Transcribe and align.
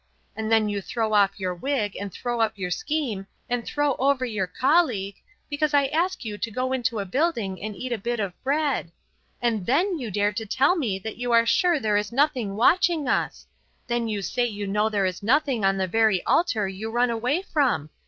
And 0.35 0.51
then 0.51 0.67
you 0.67 0.81
throw 0.81 1.13
off 1.13 1.39
your 1.39 1.53
wig 1.53 1.95
and 1.95 2.11
throw 2.11 2.41
up 2.41 2.57
your 2.57 2.71
scheme 2.71 3.27
and 3.47 3.63
throw 3.63 3.93
over 3.97 4.25
your 4.25 4.47
colleague, 4.47 5.17
because 5.47 5.75
I 5.75 5.85
ask 5.93 6.25
you 6.25 6.39
to 6.39 6.49
go 6.49 6.73
into 6.73 6.97
a 6.97 7.05
building 7.05 7.61
and 7.61 7.75
eat 7.75 7.91
a 7.93 7.99
bit 7.99 8.19
of 8.19 8.33
bread. 8.43 8.91
And 9.43 9.67
then 9.67 9.99
you 9.99 10.09
dare 10.09 10.33
to 10.33 10.45
tell 10.47 10.75
me 10.75 10.97
that 10.97 11.17
you 11.17 11.31
are 11.33 11.45
sure 11.45 11.79
there 11.79 11.97
is 11.97 12.11
nothing 12.11 12.55
watching 12.55 13.07
us. 13.07 13.45
Then 13.85 14.07
you 14.07 14.23
say 14.23 14.43
you 14.45 14.65
know 14.65 14.89
there 14.89 15.05
is 15.05 15.21
nothing 15.21 15.63
on 15.63 15.77
the 15.77 15.85
very 15.85 16.23
altar 16.25 16.67
you 16.67 16.89
run 16.89 17.11
away 17.11 17.43
from. 17.43 17.91